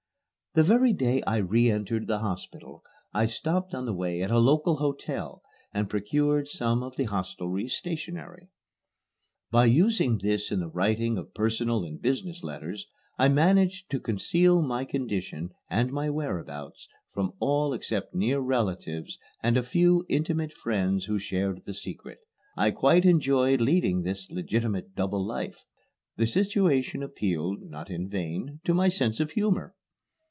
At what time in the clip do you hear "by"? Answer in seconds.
9.49-9.67